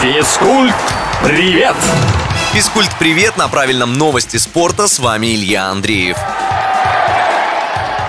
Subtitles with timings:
[0.00, 0.74] Физкульт,
[1.22, 1.76] привет!
[2.54, 3.36] Физкульт, привет!
[3.36, 6.16] На правильном новости спорта с вами Илья Андреев.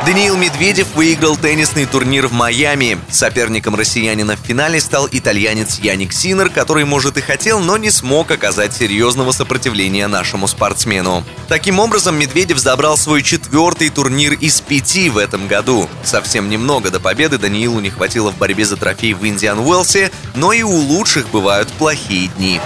[0.04, 2.98] Даниил Медведев выиграл теннисный турнир в Майами.
[3.12, 8.32] Соперником россиянина в финале стал итальянец Яник Синер, который, может, и хотел, но не смог
[8.32, 11.24] оказать серьезного сопротивления нашему спортсмену.
[11.48, 15.88] Таким образом, Медведев забрал свой четвертый турнир из пяти в этом году.
[16.04, 20.52] Совсем немного до победы Даниилу не хватило в борьбе за трофей в Индиан Уэлсе, но
[20.52, 22.60] и у лучших бывают плохие дни.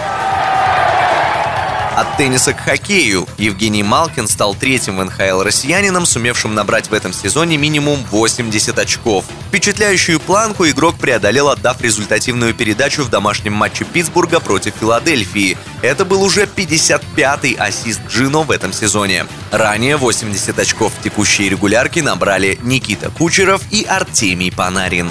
[1.96, 7.14] От тенниса к хоккею Евгений Малкин стал третьим в НХЛ россиянином, сумевшим набрать в этом
[7.14, 9.24] сезоне минимум 80 очков.
[9.48, 15.58] Впечатляющую планку игрок преодолел, отдав результативную передачу в домашнем матче Питтсбурга против Филадельфии.
[15.82, 19.26] Это был уже 55-й ассист Джино в этом сезоне.
[19.52, 25.10] Ранее 80 очков в текущей регулярке набрали Никита Кучеров и Артемий Панарин.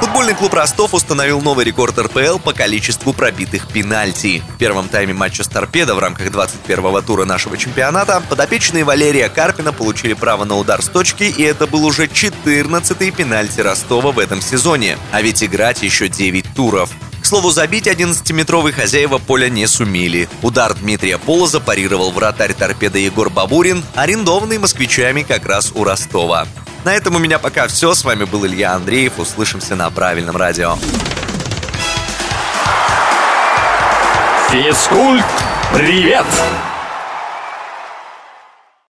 [0.00, 4.42] Футбольный клуб Ростов установил новый рекорд РПЛ по количеству пробитых пенальти.
[4.54, 9.72] В первом тайме матча с «Торпедо» в рамках 21-го тура нашего чемпионата подопечные Валерия Карпина
[9.72, 14.42] получили право на удар с точки, и это был уже 14-й пенальти Ростова в этом
[14.42, 14.98] сезоне.
[15.12, 16.90] А ведь играть еще 9 туров.
[17.22, 20.28] К слову, забить 11-метровые хозяева поля не сумели.
[20.42, 26.46] Удар Дмитрия Полоза парировал вратарь торпеда Егор Бабурин, арендованный москвичами как раз у Ростова.
[26.86, 27.94] На этом у меня пока все.
[27.94, 29.18] С вами был Илья Андреев.
[29.18, 30.76] Услышимся на правильном радио.
[34.52, 35.24] Физкульт,
[35.74, 36.24] привет!